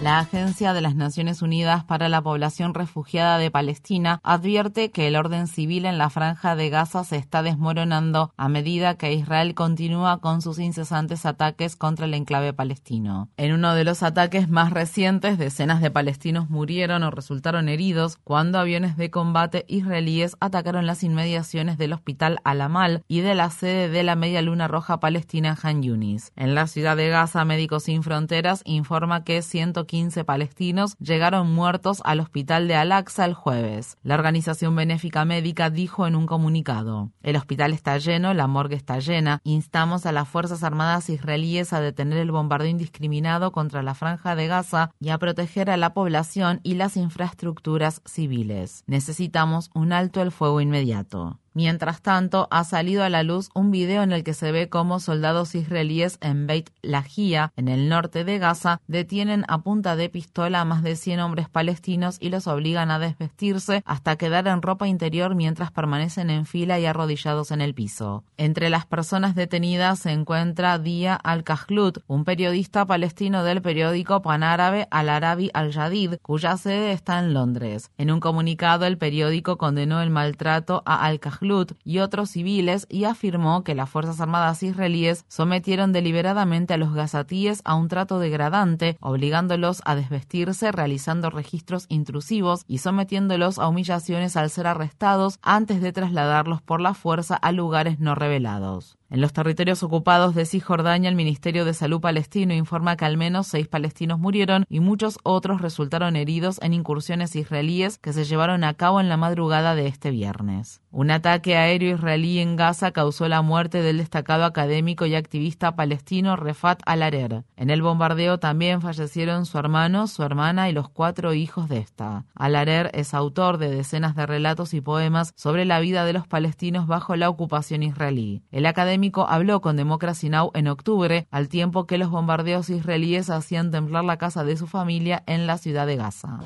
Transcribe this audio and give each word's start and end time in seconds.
La 0.00 0.20
Agencia 0.20 0.74
de 0.74 0.80
las 0.80 0.94
Naciones 0.94 1.42
Unidas 1.42 1.82
para 1.82 2.08
la 2.08 2.22
Población 2.22 2.72
Refugiada 2.72 3.36
de 3.36 3.50
Palestina 3.50 4.20
advierte 4.22 4.92
que 4.92 5.08
el 5.08 5.16
orden 5.16 5.48
civil 5.48 5.86
en 5.86 5.98
la 5.98 6.08
franja 6.08 6.54
de 6.54 6.70
Gaza 6.70 7.02
se 7.02 7.16
está 7.16 7.42
desmoronando 7.42 8.32
a 8.36 8.48
medida 8.48 8.96
que 8.96 9.12
Israel 9.12 9.56
continúa 9.56 10.20
con 10.20 10.40
sus 10.40 10.60
incesantes 10.60 11.26
ataques 11.26 11.74
contra 11.74 12.06
el 12.06 12.14
enclave 12.14 12.52
palestino. 12.52 13.28
En 13.36 13.52
uno 13.52 13.74
de 13.74 13.82
los 13.82 14.04
ataques 14.04 14.48
más 14.48 14.72
recientes, 14.72 15.36
decenas 15.36 15.80
de 15.80 15.90
palestinos 15.90 16.48
murieron 16.48 17.02
o 17.02 17.10
resultaron 17.10 17.68
heridos 17.68 18.18
cuando 18.22 18.60
aviones 18.60 18.96
de 18.96 19.10
combate 19.10 19.64
israelíes 19.66 20.36
atacaron 20.38 20.86
las 20.86 21.02
inmediaciones 21.02 21.76
del 21.76 21.92
hospital 21.92 22.38
Al-Amal 22.44 23.02
y 23.08 23.22
de 23.22 23.34
la 23.34 23.50
sede 23.50 23.88
de 23.88 24.04
la 24.04 24.14
Media 24.14 24.42
Luna 24.42 24.68
Roja 24.68 25.00
Palestina 25.00 25.58
Han 25.60 25.82
Yunis. 25.82 26.30
En 26.36 26.54
la 26.54 26.68
ciudad 26.68 26.96
de 26.96 27.08
Gaza, 27.08 27.44
Médicos 27.44 27.82
Sin 27.82 28.04
Fronteras 28.04 28.62
informa 28.64 29.24
que 29.24 29.42
115 29.88 29.98
15 29.98 30.24
palestinos 30.24 30.96
llegaron 31.00 31.52
muertos 31.52 32.02
al 32.04 32.20
hospital 32.20 32.68
de 32.68 32.76
Al-Aqsa 32.76 33.24
el 33.24 33.34
jueves. 33.34 33.98
La 34.04 34.14
organización 34.14 34.76
benéfica 34.76 35.24
médica 35.24 35.70
dijo 35.70 36.06
en 36.06 36.14
un 36.14 36.26
comunicado, 36.26 37.10
el 37.22 37.36
hospital 37.36 37.72
está 37.72 37.98
lleno, 37.98 38.32
la 38.32 38.46
morgue 38.46 38.76
está 38.76 39.00
llena, 39.00 39.40
instamos 39.42 40.06
a 40.06 40.12
las 40.12 40.28
Fuerzas 40.28 40.62
Armadas 40.62 41.10
israelíes 41.10 41.72
a 41.72 41.80
detener 41.80 42.18
el 42.18 42.30
bombardeo 42.30 42.68
indiscriminado 42.68 43.50
contra 43.50 43.82
la 43.82 43.94
franja 43.94 44.36
de 44.36 44.46
Gaza 44.46 44.92
y 45.00 45.08
a 45.08 45.18
proteger 45.18 45.68
a 45.68 45.76
la 45.76 45.94
población 45.94 46.60
y 46.62 46.74
las 46.74 46.96
infraestructuras 46.96 48.00
civiles. 48.04 48.84
Necesitamos 48.86 49.70
un 49.74 49.92
alto 49.92 50.22
el 50.22 50.30
fuego 50.30 50.60
inmediato. 50.60 51.38
Mientras 51.54 52.02
tanto, 52.02 52.46
ha 52.50 52.64
salido 52.64 53.02
a 53.02 53.08
la 53.08 53.22
luz 53.22 53.50
un 53.54 53.70
video 53.70 54.02
en 54.02 54.12
el 54.12 54.22
que 54.22 54.34
se 54.34 54.52
ve 54.52 54.68
cómo 54.68 55.00
soldados 55.00 55.54
israelíes 55.54 56.18
en 56.20 56.46
Beit 56.46 56.70
Lahia, 56.82 57.52
en 57.56 57.68
el 57.68 57.88
norte 57.88 58.24
de 58.24 58.38
Gaza, 58.38 58.80
detienen 58.86 59.44
a 59.48 59.58
punta 59.62 59.96
de 59.96 60.08
pistola 60.08 60.60
a 60.60 60.64
más 60.64 60.82
de 60.82 60.94
100 60.94 61.20
hombres 61.20 61.48
palestinos 61.48 62.18
y 62.20 62.28
los 62.28 62.46
obligan 62.46 62.90
a 62.90 62.98
desvestirse 62.98 63.82
hasta 63.86 64.16
quedar 64.16 64.46
en 64.46 64.62
ropa 64.62 64.86
interior 64.86 65.34
mientras 65.34 65.72
permanecen 65.72 66.30
en 66.30 66.46
fila 66.46 66.78
y 66.78 66.86
arrodillados 66.86 67.50
en 67.50 67.60
el 67.60 67.74
piso. 67.74 68.24
Entre 68.36 68.70
las 68.70 68.86
personas 68.86 69.34
detenidas 69.34 70.00
se 70.00 70.12
encuentra 70.12 70.78
Dia 70.78 71.14
Al-Kahlut, 71.14 71.98
un 72.06 72.24
periodista 72.24 72.86
palestino 72.86 73.42
del 73.42 73.62
periódico 73.62 74.22
panárabe 74.22 74.86
Al-Arabi 74.90 75.50
Al-Jadid, 75.54 76.16
cuya 76.22 76.56
sede 76.56 76.92
está 76.92 77.18
en 77.18 77.34
Londres. 77.34 77.90
En 77.98 78.10
un 78.10 78.20
comunicado, 78.20 78.86
el 78.86 78.98
periódico 78.98 79.58
condenó 79.58 80.02
el 80.02 80.10
maltrato 80.10 80.82
a 80.86 81.04
Al-Kahlut 81.04 81.37
y 81.84 81.98
otros 82.00 82.30
civiles 82.30 82.86
y 82.88 83.04
afirmó 83.04 83.62
que 83.64 83.74
las 83.74 83.88
Fuerzas 83.88 84.20
Armadas 84.20 84.62
israelíes 84.62 85.24
sometieron 85.28 85.92
deliberadamente 85.92 86.74
a 86.74 86.76
los 86.76 86.92
gazatíes 86.92 87.62
a 87.64 87.74
un 87.74 87.88
trato 87.88 88.18
degradante, 88.18 88.96
obligándolos 89.00 89.80
a 89.84 89.94
desvestirse, 89.94 90.72
realizando 90.72 91.30
registros 91.30 91.86
intrusivos 91.88 92.64
y 92.66 92.78
sometiéndolos 92.78 93.58
a 93.58 93.68
humillaciones 93.68 94.36
al 94.36 94.50
ser 94.50 94.66
arrestados 94.66 95.38
antes 95.42 95.80
de 95.80 95.92
trasladarlos 95.92 96.60
por 96.62 96.80
la 96.80 96.94
fuerza 96.94 97.36
a 97.36 97.52
lugares 97.52 98.00
no 98.00 98.14
revelados. 98.14 98.97
En 99.10 99.22
los 99.22 99.32
territorios 99.32 99.82
ocupados 99.82 100.34
de 100.34 100.44
Cisjordania, 100.44 101.08
el 101.08 101.16
Ministerio 101.16 101.64
de 101.64 101.72
Salud 101.72 101.98
palestino 101.98 102.52
informa 102.52 102.94
que 102.94 103.06
al 103.06 103.16
menos 103.16 103.46
seis 103.46 103.66
palestinos 103.66 104.18
murieron 104.18 104.66
y 104.68 104.80
muchos 104.80 105.18
otros 105.22 105.62
resultaron 105.62 106.14
heridos 106.14 106.60
en 106.60 106.74
incursiones 106.74 107.34
israelíes 107.34 107.96
que 107.96 108.12
se 108.12 108.24
llevaron 108.24 108.64
a 108.64 108.74
cabo 108.74 109.00
en 109.00 109.08
la 109.08 109.16
madrugada 109.16 109.74
de 109.74 109.86
este 109.86 110.10
viernes. 110.10 110.82
Un 110.90 111.10
ataque 111.10 111.56
aéreo 111.56 111.94
israelí 111.94 112.38
en 112.38 112.56
Gaza 112.56 112.92
causó 112.92 113.28
la 113.28 113.40
muerte 113.40 113.80
del 113.80 113.96
destacado 113.96 114.44
académico 114.44 115.06
y 115.06 115.14
activista 115.14 115.74
palestino 115.74 116.36
Refat 116.36 116.82
Al-Arer. 116.84 117.44
En 117.56 117.70
el 117.70 117.80
bombardeo 117.80 118.38
también 118.38 118.82
fallecieron 118.82 119.46
su 119.46 119.56
hermano, 119.56 120.06
su 120.06 120.22
hermana 120.22 120.68
y 120.68 120.72
los 120.72 120.90
cuatro 120.90 121.32
hijos 121.32 121.70
de 121.70 121.78
esta. 121.78 122.26
Al-Arer 122.34 122.90
es 122.92 123.14
autor 123.14 123.56
de 123.56 123.70
decenas 123.70 124.14
de 124.16 124.26
relatos 124.26 124.74
y 124.74 124.82
poemas 124.82 125.32
sobre 125.34 125.64
la 125.64 125.80
vida 125.80 126.04
de 126.04 126.12
los 126.12 126.26
palestinos 126.26 126.86
bajo 126.86 127.16
la 127.16 127.30
ocupación 127.30 127.82
israelí. 127.82 128.42
El 128.50 128.66
académico 128.66 128.97
habló 129.28 129.60
con 129.60 129.76
Democracy 129.76 130.28
Now! 130.28 130.50
en 130.54 130.68
octubre, 130.68 131.26
al 131.30 131.48
tiempo 131.48 131.86
que 131.86 131.98
los 131.98 132.10
bombardeos 132.10 132.70
israelíes 132.70 133.30
hacían 133.30 133.70
temblar 133.70 134.04
la 134.04 134.18
casa 134.18 134.44
de 134.44 134.56
su 134.56 134.66
familia 134.66 135.22
en 135.26 135.46
la 135.46 135.58
ciudad 135.58 135.86
de 135.86 135.96
Gaza. 135.96 136.40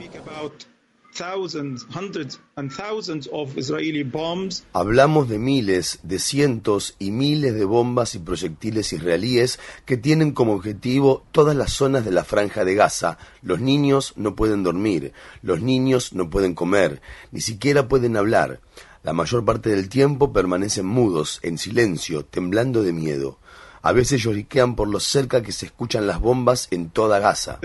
Hablamos 4.72 5.28
de 5.28 5.38
miles, 5.38 5.98
de 6.02 6.18
cientos 6.18 6.96
y 6.98 7.10
miles 7.10 7.54
de 7.54 7.64
bombas 7.66 8.14
y 8.14 8.18
proyectiles 8.18 8.92
israelíes 8.94 9.60
que 9.84 9.98
tienen 9.98 10.32
como 10.32 10.54
objetivo 10.54 11.24
todas 11.30 11.54
las 11.54 11.72
zonas 11.72 12.06
de 12.06 12.12
la 12.12 12.24
franja 12.24 12.64
de 12.64 12.74
Gaza. 12.74 13.18
Los 13.42 13.60
niños 13.60 14.14
no 14.16 14.34
pueden 14.34 14.62
dormir, 14.62 15.12
los 15.42 15.60
niños 15.60 16.14
no 16.14 16.30
pueden 16.30 16.54
comer, 16.54 17.02
ni 17.30 17.42
siquiera 17.42 17.88
pueden 17.88 18.16
hablar. 18.16 18.60
La 19.02 19.12
mayor 19.12 19.44
parte 19.44 19.70
del 19.70 19.88
tiempo 19.88 20.32
permanecen 20.32 20.86
mudos, 20.86 21.40
en 21.42 21.58
silencio, 21.58 22.24
temblando 22.24 22.84
de 22.84 22.92
miedo. 22.92 23.38
A 23.82 23.90
veces 23.90 24.22
lloriquean 24.22 24.76
por 24.76 24.88
lo 24.88 25.00
cerca 25.00 25.42
que 25.42 25.50
se 25.50 25.66
escuchan 25.66 26.06
las 26.06 26.20
bombas 26.20 26.68
en 26.70 26.88
toda 26.90 27.18
Gaza. 27.18 27.58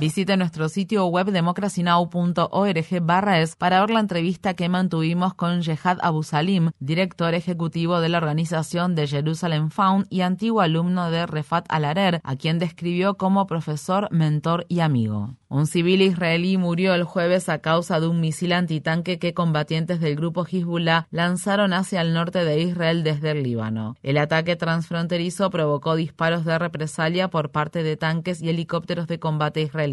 Visite 0.00 0.38
nuestro 0.38 0.70
sitio 0.70 1.04
web 1.08 1.30
democracynow.org 1.30 3.02
barra 3.02 3.40
es 3.42 3.54
para 3.54 3.80
ver 3.82 3.90
la 3.90 4.00
entrevista 4.00 4.54
que 4.54 4.70
mantuvimos 4.70 5.34
con 5.34 5.62
Jehad 5.62 5.98
Abu 6.00 6.22
Salim, 6.22 6.70
director 6.78 7.34
ejecutivo 7.34 8.00
de 8.00 8.08
la 8.08 8.16
organización 8.16 8.94
de 8.94 9.06
Jerusalem 9.06 9.68
Found 9.68 10.06
y 10.08 10.22
antiguo 10.22 10.62
alumno 10.62 11.10
de 11.10 11.26
Refat 11.26 11.66
Alarer, 11.68 12.22
a 12.24 12.36
quien 12.36 12.58
describió 12.58 13.18
como 13.18 13.46
profesor, 13.46 14.08
mentor 14.10 14.64
y 14.70 14.80
amigo. 14.80 15.34
Un 15.50 15.66
civil 15.66 16.00
israelí 16.00 16.56
murió 16.56 16.94
el 16.94 17.04
jueves 17.04 17.48
a 17.48 17.58
causa 17.58 18.00
de 18.00 18.06
un 18.06 18.20
misil 18.20 18.52
antitanque 18.52 19.18
que 19.18 19.34
combatientes 19.34 20.00
del 20.00 20.14
grupo 20.16 20.46
Hezbollah 20.46 21.08
lanzaron 21.10 21.74
hacia 21.74 22.00
el 22.00 22.14
norte 22.14 22.44
de 22.44 22.60
Israel 22.60 23.02
desde 23.02 23.32
el 23.32 23.42
Líbano. 23.42 23.96
El 24.02 24.16
ataque 24.16 24.56
transfronterizo 24.56 25.50
provocó 25.50 25.96
disparos 25.96 26.44
de 26.44 26.56
represalia 26.58 27.28
por 27.28 27.50
parte 27.50 27.82
de 27.82 27.96
tanques 27.98 28.40
y 28.40 28.48
helicópteros 28.48 29.06
de 29.06 29.18
combate 29.18 29.60
israelíes. 29.60 29.89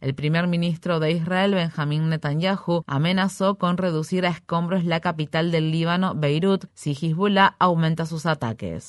El 0.00 0.14
primer 0.14 0.46
ministro 0.46 1.00
de 1.00 1.12
Israel, 1.12 1.54
Benjamin 1.54 2.08
Netanyahu, 2.08 2.82
amenazó 2.86 3.56
con 3.56 3.76
reducir 3.76 4.26
a 4.26 4.30
escombros 4.30 4.84
la 4.84 5.00
capital 5.00 5.50
del 5.50 5.70
Líbano, 5.70 6.14
Beirut, 6.14 6.66
si 6.74 6.92
Hezbollah 6.92 7.56
aumenta 7.58 8.04
sus 8.06 8.26
ataques. 8.26 8.88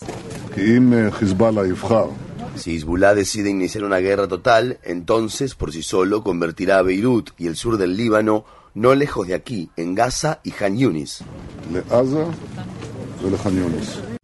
Si 2.55 2.75
Hezbollah 2.75 3.13
decide 3.15 3.49
iniciar 3.49 3.83
una 3.83 3.97
guerra 3.97 4.27
total, 4.27 4.79
entonces 4.83 5.55
por 5.55 5.71
sí 5.71 5.81
solo 5.81 6.23
convertirá 6.23 6.79
a 6.79 6.81
Beirut 6.81 7.31
y 7.37 7.47
el 7.47 7.55
sur 7.55 7.77
del 7.77 7.95
Líbano 7.95 8.45
no 8.73 8.95
lejos 8.95 9.27
de 9.27 9.35
aquí, 9.35 9.69
en 9.77 9.95
Gaza 9.95 10.39
y 10.43 10.53
Han 10.61 10.77
Yunis. 10.77 11.23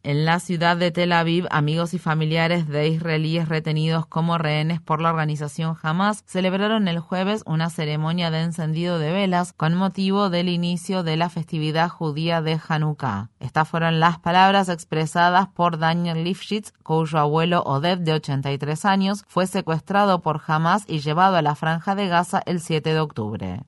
En 0.05 0.23
la 0.23 0.39
ciudad 0.39 0.77
de 0.77 0.91
Tel 0.91 1.11
Aviv, 1.13 1.47
amigos 1.49 1.95
y 1.95 1.97
familiares 1.97 2.67
de 2.67 2.89
israelíes 2.89 3.49
retenidos 3.49 4.05
como 4.05 4.37
rehenes 4.37 4.79
por 4.79 5.01
la 5.01 5.09
organización 5.09 5.75
Hamas 5.81 6.23
celebraron 6.27 6.87
el 6.87 6.99
jueves 6.99 7.41
una 7.47 7.71
ceremonia 7.71 8.29
de 8.29 8.43
encendido 8.43 8.99
de 8.99 9.11
velas 9.11 9.51
con 9.51 9.73
motivo 9.73 10.29
del 10.29 10.47
inicio 10.47 11.01
de 11.01 11.17
la 11.17 11.29
festividad 11.29 11.89
judía 11.89 12.43
de 12.43 12.59
Hanukkah. 12.67 13.31
Estas 13.39 13.67
fueron 13.67 13.99
las 13.99 14.19
palabras 14.19 14.69
expresadas 14.69 15.47
por 15.47 15.79
Daniel 15.79 16.23
Lifshitz, 16.23 16.71
cuyo 16.83 17.17
abuelo 17.17 17.63
Oded, 17.63 17.97
de 17.97 18.13
83 18.13 18.85
años, 18.85 19.25
fue 19.27 19.47
secuestrado 19.47 20.21
por 20.21 20.39
Hamas 20.45 20.83
y 20.87 20.99
llevado 20.99 21.37
a 21.37 21.41
la 21.41 21.55
franja 21.55 21.95
de 21.95 22.07
Gaza 22.07 22.43
el 22.45 22.59
7 22.59 22.93
de 22.93 22.99
octubre. 22.99 23.63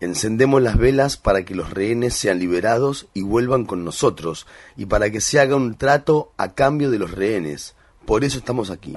Encendemos 0.00 0.62
las 0.62 0.76
velas 0.76 1.16
para 1.16 1.44
que 1.44 1.54
los 1.54 1.70
rehenes 1.70 2.14
sean 2.14 2.38
liberados 2.38 3.08
y 3.14 3.22
vuelvan 3.22 3.64
con 3.64 3.84
nosotros, 3.84 4.46
y 4.76 4.86
para 4.86 5.10
que 5.10 5.20
se 5.20 5.40
haga 5.40 5.56
un 5.56 5.76
trato 5.76 6.32
a 6.36 6.54
cambio 6.54 6.90
de 6.90 6.98
los 6.98 7.10
rehenes, 7.10 7.74
Por 8.06 8.22
eso 8.22 8.38
estamos 8.38 8.70
aquí. 8.70 8.94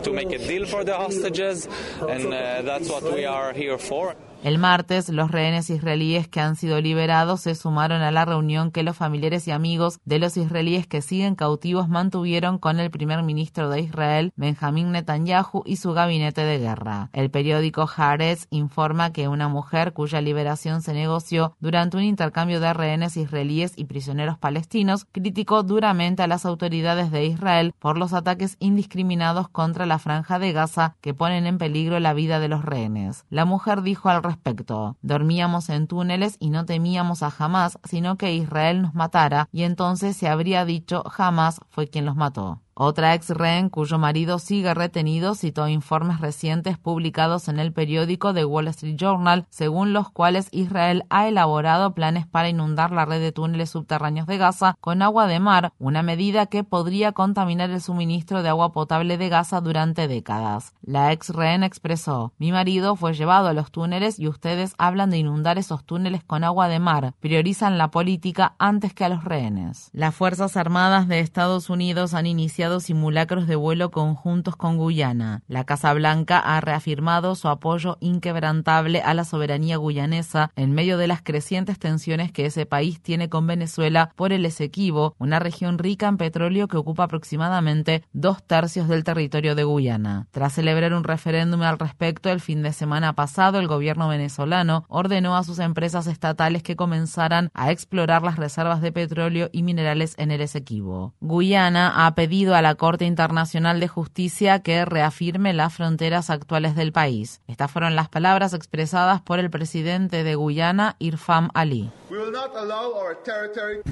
El 4.42 4.58
martes, 4.58 5.10
los 5.10 5.32
rehenes 5.32 5.70
israelíes 5.70 6.30
que 6.30 6.40
han 6.40 6.56
sido 6.56 6.80
liberados 6.80 7.42
se 7.42 7.56
sumaron 7.56 8.02
a 8.02 8.10
la 8.10 8.24
reunión 8.24 8.72
que 8.72 8.84
los 8.84 8.96
familiares 8.96 9.46
y 9.50 9.52
amigos 9.52 10.00
de 10.06 10.18
los 10.18 10.38
israelíes 10.38 10.88
que 10.88 11.02
siguen 11.02 11.36
cautivos 11.36 11.90
mantuvieron 11.90 12.58
con 12.58 12.80
el 12.80 12.90
primer 12.90 13.22
ministro 13.22 13.70
de 13.70 13.82
Israel, 13.82 14.32
Benjamín 14.38 14.94
Netanyahu, 14.94 15.64
y 15.66 15.76
su 15.76 15.92
gabinete 15.92 16.46
de 16.46 16.58
guerra. 16.58 17.10
El 17.12 17.30
periódico 17.30 17.86
Haaretz 17.94 18.48
informa 18.50 19.12
que 19.12 19.28
una 19.28 19.50
mujer 19.50 19.92
cuya 19.92 20.22
liberación 20.22 20.82
se 20.82 20.94
negoció 20.94 21.58
durante 21.60 21.98
un 21.98 22.04
intercambio 22.04 22.62
de 22.62 22.74
rehenes 22.74 23.18
israelíes 23.18 23.74
y 23.76 23.86
prisioneros 23.86 24.38
palestinos 24.38 25.06
criticó 25.12 25.64
duramente 25.64 26.24
a 26.24 26.28
las 26.28 26.46
autoridades 26.46 27.12
de 27.12 27.26
Israel 27.26 27.74
por 27.78 27.98
los 27.98 28.14
ataques 28.14 28.56
indiscriminados 28.60 29.50
contra 29.50 29.86
la 29.86 30.00
franja 30.00 30.40
de 30.40 30.54
Gaza 30.54 30.96
que 31.02 31.14
ponen 31.14 31.46
en 31.46 31.58
peligro 31.58 32.00
la 32.00 32.14
vida 32.14 32.40
de 32.40 32.48
los 32.48 32.64
rehenes. 32.64 33.26
La 33.30 33.44
mujer 33.44 33.82
dijo 33.82 34.08
al 34.08 34.29
respecto. 34.30 34.98
Dormíamos 35.02 35.70
en 35.70 35.88
túneles 35.88 36.38
y 36.40 36.50
no 36.50 36.66
temíamos 36.66 37.24
a 37.24 37.34
Hamas, 37.38 37.80
sino 37.84 38.18
que 38.18 38.34
Israel 38.34 38.82
nos 38.82 38.96
matara, 38.96 39.50
y 39.52 39.64
entonces 39.64 40.16
se 40.16 40.30
habría 40.30 40.66
dicho 40.66 41.04
Hamas 41.18 41.60
fue 41.70 41.88
quien 41.88 42.06
los 42.06 42.16
mató. 42.16 42.62
Otra 42.82 43.14
ex 43.14 43.32
rehén 43.32 43.68
cuyo 43.68 44.00
marido 44.00 44.40
sigue 44.40 44.74
retenido 44.74 45.36
citó 45.36 45.68
informes 45.68 46.22
recientes 46.22 46.78
publicados 46.78 47.50
en 47.50 47.60
el 47.60 47.74
periódico 47.74 48.34
The 48.34 48.46
Wall 48.46 48.70
Street 48.70 48.96
Journal, 48.96 49.46
según 49.50 49.92
los 49.92 50.10
cuales 50.12 50.48
Israel 50.54 51.04
ha 51.10 51.28
elaborado 51.28 51.94
planes 51.94 52.26
para 52.26 52.48
inundar 52.48 52.92
la 52.92 53.04
red 53.04 53.20
de 53.20 53.34
túneles 53.34 53.72
subterráneos 53.72 54.28
de 54.28 54.38
Gaza 54.38 54.78
con 54.80 55.02
agua 55.02 55.28
de 55.28 55.42
mar, 55.42 55.74
una 55.78 56.04
medida 56.04 56.46
que 56.46 56.64
podría 56.64 57.12
contaminar 57.12 57.70
el 57.70 57.82
suministro 57.82 58.44
de 58.44 58.48
agua 58.48 58.72
potable 58.72 59.18
de 59.18 59.28
Gaza 59.28 59.60
durante 59.60 60.08
décadas. 60.08 60.74
La 60.82 61.12
ex 61.12 61.32
rehén 61.32 61.64
expresó, 61.64 62.32
mi 62.38 62.54
marido 62.54 62.96
fue 62.96 63.14
llevado 63.14 63.50
a 63.50 63.54
los 63.54 63.72
túneles 63.72 64.18
y 64.20 64.30
ustedes 64.30 64.74
hablan 64.78 65.10
de 65.10 65.18
inundar 65.18 65.58
esos 65.58 65.84
túneles 65.84 66.24
con 66.24 66.46
agua 66.46 66.70
de 66.70 66.80
mar, 66.80 67.14
priorizan 67.20 67.78
la 67.78 67.92
política 67.92 68.56
antes 68.58 68.94
que 68.94 69.04
a 69.04 69.10
los 69.10 69.26
rehenes. 69.26 69.90
Las 69.92 70.16
Fuerzas 70.16 70.56
Armadas 70.56 71.10
de 71.10 71.20
Estados 71.20 71.70
Unidos 71.70 72.14
han 72.14 72.26
iniciado 72.26 72.69
simulacros 72.80 73.48
de 73.48 73.56
vuelo 73.56 73.90
conjuntos 73.90 74.56
con 74.56 74.78
Guyana. 74.78 75.42
La 75.48 75.64
Casa 75.64 75.92
Blanca 75.94 76.38
ha 76.38 76.62
reafirmado 76.62 77.34
su 77.34 77.48
apoyo 77.48 77.98
inquebrantable 78.00 79.02
a 79.02 79.14
la 79.14 79.24
soberanía 79.24 79.78
guyanesa 79.78 80.52
en 80.56 80.74
medio 80.74 80.98
de 80.98 81.08
las 81.08 81.22
crecientes 81.24 81.80
tensiones 81.80 82.32
que 82.32 82.46
ese 82.46 82.66
país 82.66 83.02
tiene 83.02 83.30
con 83.30 83.48
Venezuela 83.48 84.12
por 84.16 84.32
el 84.34 84.46
Esequibo, 84.46 85.16
una 85.18 85.40
región 85.40 85.80
rica 85.80 86.08
en 86.08 86.18
petróleo 86.18 86.68
que 86.68 86.78
ocupa 86.78 87.06
aproximadamente 87.06 88.04
dos 88.14 88.44
tercios 88.44 88.88
del 88.88 89.04
territorio 89.04 89.56
de 89.56 89.64
Guyana. 89.64 90.28
Tras 90.32 90.54
celebrar 90.54 90.94
un 90.94 91.04
referéndum 91.04 91.62
al 91.64 91.80
respecto 91.80 92.30
el 92.30 92.42
fin 92.42 92.62
de 92.62 92.74
semana 92.74 93.14
pasado, 93.14 93.60
el 93.60 93.68
gobierno 93.68 94.08
venezolano 94.08 94.86
ordenó 94.88 95.36
a 95.36 95.44
sus 95.44 95.60
empresas 95.60 96.08
estatales 96.08 96.64
que 96.64 96.76
comenzaran 96.76 97.50
a 97.54 97.72
explorar 97.72 98.24
las 98.24 98.38
reservas 98.38 98.82
de 98.82 98.92
petróleo 98.92 99.50
y 99.52 99.64
minerales 99.64 100.16
en 100.18 100.32
el 100.32 100.42
Esequibo. 100.42 101.14
Guyana 101.20 102.06
ha 102.06 102.16
pedido 102.16 102.49
a 102.54 102.60
a 102.60 102.62
la 102.62 102.76
Corte 102.76 103.06
Internacional 103.06 103.80
de 103.80 103.88
Justicia 103.88 104.60
que 104.60 104.86
reafirme 104.86 105.54
las 105.54 105.74
fronteras 105.74 106.30
actuales 106.30 106.76
del 106.76 106.92
país. 106.92 107.42
Estas 107.48 107.72
fueron 107.72 107.96
las 107.96 108.10
palabras 108.10 108.54
expresadas 108.54 109.22
por 109.22 109.40
el 109.40 109.50
presidente 109.50 110.24
de 110.24 110.36
Guyana, 110.36 110.96
Irfam 111.00 111.50
Ali. 111.54 111.90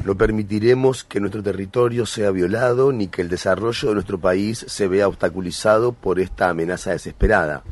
No 0.04 0.16
permitiremos 0.16 1.04
que 1.04 1.20
nuestro 1.20 1.44
territorio 1.44 2.06
sea 2.06 2.32
violado 2.32 2.92
ni 2.92 3.08
que 3.08 3.22
el 3.22 3.30
desarrollo 3.30 3.90
de 3.90 3.94
nuestro 3.94 4.20
país 4.20 4.66
se 4.68 4.88
vea 4.88 5.08
obstaculizado 5.08 5.94
por 5.94 6.20
esta 6.20 6.50
amenaza 6.50 6.92
desesperada. 6.92 7.64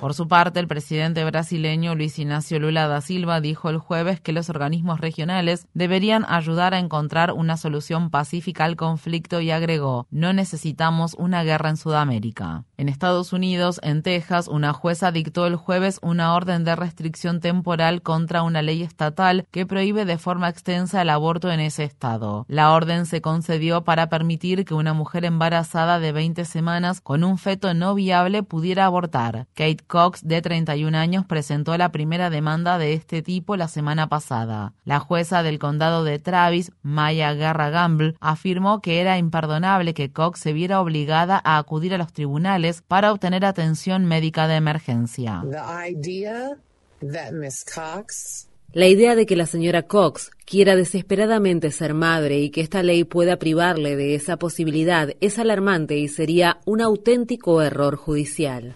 Por 0.00 0.14
su 0.14 0.28
parte, 0.28 0.60
el 0.60 0.66
presidente 0.66 1.24
brasileño 1.24 1.94
Luis 1.94 2.18
Ignacio 2.18 2.58
Lula 2.58 2.88
da 2.88 3.00
Silva 3.00 3.40
dijo 3.40 3.68
el 3.68 3.78
jueves 3.78 4.20
que 4.20 4.32
los 4.32 4.48
organismos 4.48 5.00
regionales 5.00 5.66
deberían 5.74 6.24
ayudar 6.28 6.74
a 6.74 6.78
encontrar 6.78 7.32
una 7.32 7.56
solución 7.56 8.10
pacífica 8.10 8.64
al 8.64 8.76
conflicto 8.76 9.40
y 9.40 9.50
agregó, 9.50 10.06
no 10.10 10.32
necesitamos 10.32 11.14
una 11.18 11.42
guerra 11.42 11.70
en 11.70 11.76
Sudamérica. 11.76 12.64
En 12.76 12.88
Estados 12.88 13.32
Unidos, 13.32 13.78
en 13.82 14.02
Texas, 14.02 14.48
una 14.48 14.72
jueza 14.72 15.12
dictó 15.12 15.46
el 15.46 15.56
jueves 15.56 15.98
una 16.02 16.34
orden 16.34 16.64
de 16.64 16.74
restricción 16.74 17.40
temporal 17.40 18.02
contra 18.02 18.42
una 18.42 18.62
ley 18.62 18.82
estatal 18.82 19.46
que 19.50 19.66
prohíbe 19.66 20.04
de 20.04 20.18
forma 20.18 20.48
extensa 20.48 21.02
el 21.02 21.10
aborto 21.10 21.50
en 21.50 21.60
ese 21.60 21.84
estado. 21.84 22.46
La 22.48 22.72
orden 22.72 23.06
se 23.06 23.20
concedió 23.20 23.84
para 23.84 24.08
permitir 24.08 24.64
que 24.64 24.74
una 24.74 24.94
mujer 24.94 25.24
embarazada 25.24 25.98
de 25.98 26.12
20 26.12 26.44
semanas 26.44 27.00
con 27.00 27.22
un 27.24 27.38
feto 27.38 27.74
no 27.74 27.94
viable 27.94 28.42
pudiera 28.42 28.86
Kate 29.54 29.84
Cox, 29.86 30.26
de 30.26 30.40
31 30.40 30.96
años, 30.96 31.24
presentó 31.26 31.76
la 31.76 31.90
primera 31.90 32.30
demanda 32.30 32.78
de 32.78 32.92
este 32.92 33.22
tipo 33.22 33.56
la 33.56 33.68
semana 33.68 34.08
pasada. 34.08 34.72
La 34.84 35.00
jueza 35.00 35.42
del 35.42 35.58
condado 35.58 36.04
de 36.04 36.18
Travis, 36.18 36.72
Maya 36.82 37.34
Garra 37.34 37.70
Gamble, 37.70 38.14
afirmó 38.20 38.80
que 38.80 39.00
era 39.00 39.18
imperdonable 39.18 39.94
que 39.94 40.12
Cox 40.12 40.40
se 40.40 40.52
viera 40.52 40.80
obligada 40.80 41.40
a 41.44 41.58
acudir 41.58 41.94
a 41.94 41.98
los 41.98 42.12
tribunales 42.12 42.82
para 42.82 43.12
obtener 43.12 43.44
atención 43.44 44.04
médica 44.04 44.48
de 44.48 44.56
emergencia. 44.56 45.42
La 48.74 48.88
idea 48.88 49.14
de 49.14 49.24
que 49.24 49.36
la 49.36 49.46
señora 49.46 49.82
Cox 49.82 50.32
quiera 50.44 50.74
desesperadamente 50.74 51.70
ser 51.70 51.94
madre 51.94 52.40
y 52.40 52.50
que 52.50 52.60
esta 52.60 52.82
ley 52.82 53.04
pueda 53.04 53.36
privarle 53.36 53.94
de 53.94 54.16
esa 54.16 54.36
posibilidad 54.36 55.10
es 55.20 55.38
alarmante 55.38 55.96
y 55.96 56.08
sería 56.08 56.58
un 56.64 56.80
auténtico 56.80 57.62
error 57.62 57.94
judicial. 57.94 58.74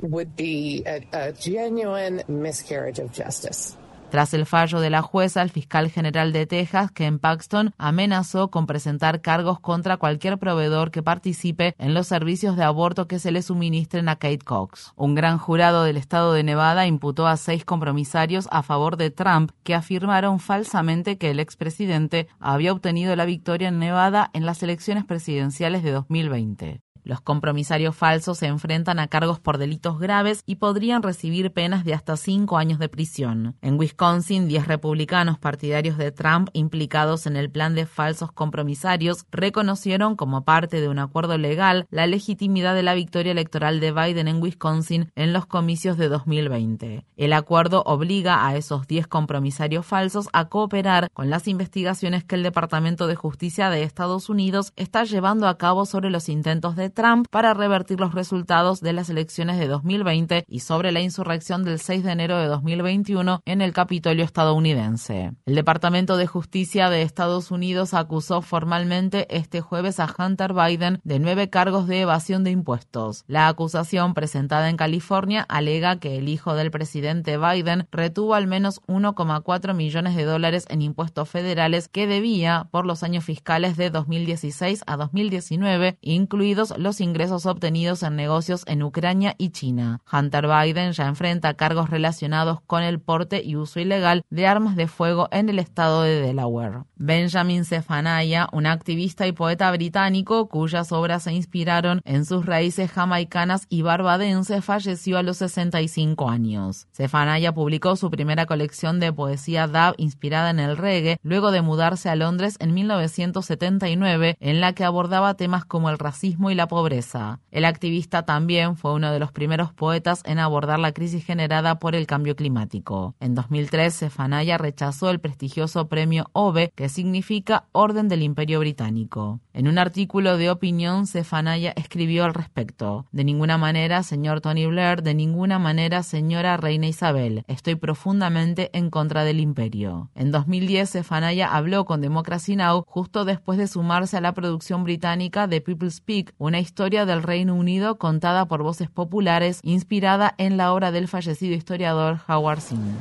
Would 0.00 0.36
be 0.36 0.82
a, 0.86 1.00
a 1.12 1.32
genuine 1.32 2.22
miscarriage 2.28 2.98
of 2.98 3.12
justice. 3.12 3.76
Tras 4.10 4.32
el 4.32 4.46
fallo 4.46 4.80
de 4.80 4.88
la 4.88 5.02
jueza, 5.02 5.42
el 5.42 5.50
fiscal 5.50 5.90
general 5.90 6.32
de 6.32 6.46
Texas, 6.46 6.90
Ken 6.90 7.18
Paxton, 7.18 7.74
amenazó 7.76 8.50
con 8.50 8.66
presentar 8.66 9.20
cargos 9.20 9.60
contra 9.60 9.98
cualquier 9.98 10.38
proveedor 10.38 10.90
que 10.90 11.02
participe 11.02 11.74
en 11.76 11.92
los 11.92 12.06
servicios 12.06 12.56
de 12.56 12.64
aborto 12.64 13.06
que 13.06 13.18
se 13.18 13.32
le 13.32 13.42
suministren 13.42 14.08
a 14.08 14.16
Kate 14.16 14.38
Cox. 14.38 14.92
Un 14.96 15.14
gran 15.14 15.36
jurado 15.36 15.84
del 15.84 15.98
estado 15.98 16.32
de 16.32 16.42
Nevada 16.42 16.86
imputó 16.86 17.26
a 17.26 17.36
seis 17.36 17.66
compromisarios 17.66 18.48
a 18.50 18.62
favor 18.62 18.96
de 18.96 19.10
Trump 19.10 19.50
que 19.62 19.74
afirmaron 19.74 20.40
falsamente 20.40 21.18
que 21.18 21.30
el 21.30 21.38
expresidente 21.38 22.28
había 22.40 22.72
obtenido 22.72 23.14
la 23.14 23.26
victoria 23.26 23.68
en 23.68 23.78
Nevada 23.78 24.30
en 24.32 24.46
las 24.46 24.62
elecciones 24.62 25.04
presidenciales 25.04 25.82
de 25.82 25.90
2020. 25.90 26.80
Los 27.08 27.22
compromisarios 27.22 27.96
falsos 27.96 28.36
se 28.36 28.48
enfrentan 28.48 28.98
a 28.98 29.08
cargos 29.08 29.40
por 29.40 29.56
delitos 29.56 29.98
graves 29.98 30.42
y 30.44 30.56
podrían 30.56 31.02
recibir 31.02 31.50
penas 31.54 31.82
de 31.82 31.94
hasta 31.94 32.18
cinco 32.18 32.58
años 32.58 32.78
de 32.78 32.90
prisión. 32.90 33.56
En 33.62 33.78
Wisconsin, 33.78 34.46
diez 34.46 34.68
republicanos 34.68 35.38
partidarios 35.38 35.96
de 35.96 36.12
Trump 36.12 36.50
implicados 36.52 37.26
en 37.26 37.36
el 37.36 37.50
plan 37.50 37.74
de 37.74 37.86
falsos 37.86 38.30
compromisarios 38.30 39.24
reconocieron 39.30 40.16
como 40.16 40.44
parte 40.44 40.82
de 40.82 40.88
un 40.90 40.98
acuerdo 40.98 41.38
legal 41.38 41.86
la 41.90 42.06
legitimidad 42.06 42.74
de 42.74 42.82
la 42.82 42.92
victoria 42.92 43.32
electoral 43.32 43.80
de 43.80 43.90
Biden 43.90 44.28
en 44.28 44.42
Wisconsin 44.42 45.10
en 45.16 45.32
los 45.32 45.46
comicios 45.46 45.96
de 45.96 46.10
2020. 46.10 47.06
El 47.16 47.32
acuerdo 47.32 47.84
obliga 47.86 48.46
a 48.46 48.54
esos 48.54 48.86
diez 48.86 49.06
compromisarios 49.06 49.86
falsos 49.86 50.28
a 50.34 50.50
cooperar 50.50 51.08
con 51.14 51.30
las 51.30 51.48
investigaciones 51.48 52.22
que 52.24 52.34
el 52.34 52.42
Departamento 52.42 53.06
de 53.06 53.16
Justicia 53.16 53.70
de 53.70 53.82
Estados 53.82 54.28
Unidos 54.28 54.74
está 54.76 55.04
llevando 55.04 55.48
a 55.48 55.56
cabo 55.56 55.86
sobre 55.86 56.10
los 56.10 56.28
intentos 56.28 56.76
de 56.76 56.97
Trump 56.98 57.28
para 57.30 57.54
revertir 57.54 58.00
los 58.00 58.12
resultados 58.12 58.80
de 58.80 58.92
las 58.92 59.08
elecciones 59.08 59.56
de 59.56 59.68
2020 59.68 60.44
y 60.48 60.58
sobre 60.58 60.90
la 60.90 60.98
insurrección 60.98 61.62
del 61.62 61.78
6 61.78 62.02
de 62.02 62.10
enero 62.10 62.38
de 62.38 62.46
2021 62.46 63.40
en 63.44 63.62
el 63.62 63.72
Capitolio 63.72 64.24
estadounidense. 64.24 65.30
El 65.46 65.54
Departamento 65.54 66.16
de 66.16 66.26
Justicia 66.26 66.90
de 66.90 67.02
Estados 67.02 67.52
Unidos 67.52 67.94
acusó 67.94 68.42
formalmente 68.42 69.28
este 69.30 69.60
jueves 69.60 70.00
a 70.00 70.12
Hunter 70.18 70.52
Biden 70.52 70.98
de 71.04 71.20
nueve 71.20 71.48
cargos 71.48 71.86
de 71.86 72.00
evasión 72.00 72.42
de 72.42 72.50
impuestos. 72.50 73.22
La 73.28 73.46
acusación 73.46 74.12
presentada 74.12 74.68
en 74.68 74.76
California 74.76 75.46
alega 75.48 76.00
que 76.00 76.18
el 76.18 76.28
hijo 76.28 76.54
del 76.54 76.72
presidente 76.72 77.38
Biden 77.38 77.86
retuvo 77.92 78.34
al 78.34 78.48
menos 78.48 78.82
1,4 78.88 79.72
millones 79.72 80.16
de 80.16 80.24
dólares 80.24 80.64
en 80.68 80.82
impuestos 80.82 81.28
federales 81.28 81.86
que 81.86 82.08
debía 82.08 82.66
por 82.72 82.84
los 82.84 83.04
años 83.04 83.24
fiscales 83.24 83.76
de 83.76 83.90
2016 83.90 84.82
a 84.88 84.96
2019, 84.96 85.96
incluidos 86.00 86.74
los 86.76 86.87
los 86.88 87.02
ingresos 87.02 87.44
obtenidos 87.44 88.02
en 88.02 88.16
negocios 88.16 88.62
en 88.66 88.82
Ucrania 88.82 89.34
y 89.36 89.50
China. 89.50 90.00
Hunter 90.10 90.46
Biden 90.46 90.92
ya 90.92 91.06
enfrenta 91.06 91.52
cargos 91.52 91.90
relacionados 91.90 92.62
con 92.62 92.82
el 92.82 92.98
porte 92.98 93.42
y 93.44 93.56
uso 93.56 93.78
ilegal 93.78 94.22
de 94.30 94.46
armas 94.46 94.74
de 94.74 94.86
fuego 94.86 95.28
en 95.30 95.50
el 95.50 95.58
estado 95.58 96.00
de 96.00 96.22
Delaware. 96.22 96.84
Benjamin 96.96 97.66
Zephaniah, 97.66 98.48
un 98.52 98.64
activista 98.64 99.26
y 99.26 99.32
poeta 99.32 99.70
británico 99.70 100.48
cuyas 100.48 100.90
obras 100.90 101.24
se 101.24 101.34
inspiraron 101.34 102.00
en 102.06 102.24
sus 102.24 102.46
raíces 102.46 102.90
jamaicanas 102.90 103.66
y 103.68 103.82
barbadenses, 103.82 104.64
falleció 104.64 105.18
a 105.18 105.22
los 105.22 105.36
65 105.36 106.30
años. 106.30 106.86
Zephaniah 106.94 107.52
publicó 107.52 107.96
su 107.96 108.10
primera 108.10 108.46
colección 108.46 108.98
de 108.98 109.12
poesía 109.12 109.66
dub 109.66 109.94
inspirada 109.98 110.48
en 110.48 110.58
el 110.58 110.78
reggae 110.78 111.18
luego 111.22 111.50
de 111.50 111.60
mudarse 111.60 112.08
a 112.08 112.16
Londres 112.16 112.56
en 112.60 112.72
1979, 112.72 114.38
en 114.40 114.60
la 114.62 114.72
que 114.72 114.84
abordaba 114.84 115.34
temas 115.34 115.66
como 115.66 115.90
el 115.90 115.98
racismo 115.98 116.50
y 116.50 116.54
la 116.54 116.67
pobreza. 116.68 117.40
El 117.50 117.64
activista 117.64 118.24
también 118.24 118.76
fue 118.76 118.94
uno 118.94 119.12
de 119.12 119.18
los 119.18 119.32
primeros 119.32 119.72
poetas 119.72 120.22
en 120.24 120.38
abordar 120.38 120.78
la 120.78 120.92
crisis 120.92 121.24
generada 121.24 121.78
por 121.78 121.94
el 121.94 122.06
cambio 122.06 122.36
climático. 122.36 123.14
En 123.20 123.34
2003, 123.34 123.94
Zephaniah 123.94 124.58
rechazó 124.58 125.10
el 125.10 125.20
prestigioso 125.20 125.88
premio 125.88 126.30
OBE, 126.32 126.72
que 126.74 126.88
significa 126.88 127.64
Orden 127.72 128.08
del 128.08 128.22
Imperio 128.22 128.60
Británico. 128.60 129.40
En 129.52 129.66
un 129.66 129.78
artículo 129.78 130.36
de 130.36 130.50
opinión, 130.50 131.06
Zephaniah 131.06 131.72
escribió 131.74 132.24
al 132.24 132.34
respecto: 132.34 133.06
De 133.10 133.24
ninguna 133.24 133.58
manera, 133.58 134.02
señor 134.02 134.40
Tony 134.40 134.66
Blair, 134.66 135.02
de 135.02 135.14
ninguna 135.14 135.58
manera, 135.58 136.02
señora 136.02 136.56
Reina 136.56 136.86
Isabel. 136.86 137.44
Estoy 137.48 137.74
profundamente 137.74 138.70
en 138.72 138.90
contra 138.90 139.24
del 139.24 139.40
imperio. 139.40 140.10
En 140.14 140.30
2010, 140.30 140.90
Zephaniah 140.90 141.54
habló 141.54 141.84
con 141.84 142.00
Democracy 142.00 142.56
Now! 142.56 142.84
justo 142.86 143.24
después 143.24 143.58
de 143.58 143.66
sumarse 143.66 144.16
a 144.16 144.20
la 144.20 144.32
producción 144.32 144.84
británica 144.84 145.46
de 145.46 145.60
People 145.60 145.90
Speak, 145.90 146.34
una 146.38 146.57
historia 146.60 147.06
del 147.06 147.22
Reino 147.22 147.54
Unido 147.54 147.98
contada 147.98 148.46
por 148.46 148.62
voces 148.62 148.90
populares 148.90 149.60
inspirada 149.62 150.34
en 150.38 150.56
la 150.56 150.72
obra 150.72 150.90
del 150.92 151.08
fallecido 151.08 151.54
historiador 151.54 152.20
Howard 152.28 152.60
Zinn. 152.60 152.94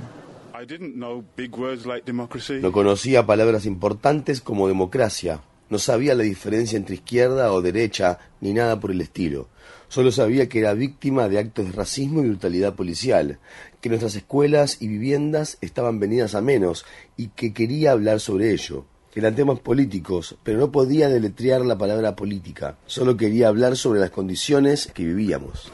No 2.61 2.71
conocía 2.71 3.25
palabras 3.25 3.65
importantes 3.65 4.41
como 4.41 4.67
democracia, 4.67 5.41
no 5.69 5.79
sabía 5.79 6.15
la 6.15 6.23
diferencia 6.23 6.77
entre 6.77 6.95
izquierda 6.95 7.51
o 7.51 7.61
derecha, 7.61 8.19
ni 8.39 8.53
nada 8.53 8.79
por 8.79 8.91
el 8.91 9.01
estilo. 9.01 9.49
Solo 9.89 10.11
sabía 10.11 10.47
que 10.47 10.59
era 10.59 10.73
víctima 10.73 11.27
de 11.27 11.39
actos 11.39 11.65
de 11.65 11.71
racismo 11.73 12.21
y 12.21 12.27
brutalidad 12.27 12.75
policial, 12.75 13.39
que 13.81 13.89
nuestras 13.89 14.15
escuelas 14.15 14.81
y 14.81 14.87
viviendas 14.87 15.57
estaban 15.59 15.99
venidas 15.99 16.35
a 16.35 16.41
menos 16.41 16.85
y 17.17 17.29
que 17.29 17.53
quería 17.53 17.91
hablar 17.91 18.21
sobre 18.21 18.51
ello. 18.51 18.85
Eran 19.15 19.35
temas 19.35 19.59
políticos, 19.59 20.35
pero 20.43 20.59
no 20.59 20.71
podía 20.71 21.09
deletrear 21.09 21.65
la 21.65 21.77
palabra 21.77 22.15
política. 22.15 22.77
Solo 22.85 23.17
quería 23.17 23.47
hablar 23.47 23.75
sobre 23.75 23.99
las 23.99 24.11
condiciones 24.11 24.91
que 24.93 25.05
vivíamos. 25.05 25.71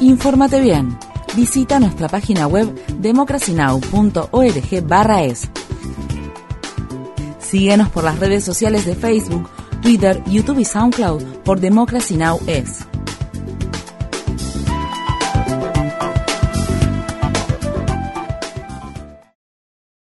Infórmate 0.00 0.60
bien. 0.60 0.98
Visita 1.36 1.78
nuestra 1.78 2.08
página 2.08 2.46
web 2.46 2.68
democracynow.org/es. 2.98 5.50
Síguenos 7.38 7.88
por 7.90 8.04
las 8.04 8.18
redes 8.18 8.44
sociales 8.44 8.84
de 8.84 8.94
Facebook, 8.94 9.48
Twitter, 9.80 10.22
YouTube 10.26 10.58
y 10.58 10.64
SoundCloud 10.64 11.22
por 11.44 11.60
Democracy 11.60 12.16
Now! 12.16 12.40
es. 12.46 12.84